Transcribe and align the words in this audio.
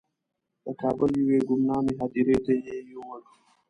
د 0.65 0.65
کابل 0.81 1.09
یوې 1.21 1.39
ګمنامې 1.47 1.93
هدیرې 2.01 2.37
ته 2.45 2.53
یې 2.65 2.77
یووړ. 2.91 3.21